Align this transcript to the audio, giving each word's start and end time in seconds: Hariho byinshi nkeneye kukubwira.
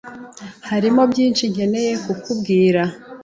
Hariho 0.69 1.01
byinshi 1.11 1.43
nkeneye 1.53 1.91
kukubwira. 2.03 2.81